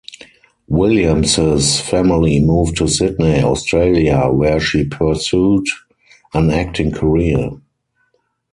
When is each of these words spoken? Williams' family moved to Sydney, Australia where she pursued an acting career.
Williams' 0.67 1.79
family 1.79 2.39
moved 2.39 2.77
to 2.77 2.87
Sydney, 2.87 3.43
Australia 3.43 4.29
where 4.31 4.59
she 4.59 4.83
pursued 4.83 5.67
an 6.33 6.49
acting 6.49 6.91
career. 6.91 7.51